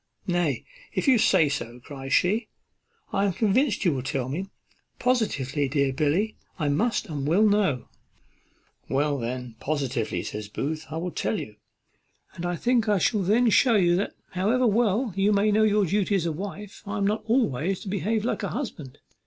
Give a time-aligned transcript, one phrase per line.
[0.25, 2.47] "Nay, if you say so," cries she,
[3.13, 4.47] "I am convinced you will tell me.
[4.97, 7.87] Positively, dear Billy, I must and will know."
[8.87, 11.55] "Why, then, positively," says Booth, "I will tell you.
[12.33, 15.87] And I think I shall then shew you that, however well you may know the
[15.87, 18.97] duty of a wife, I am not always able to behave like a husband.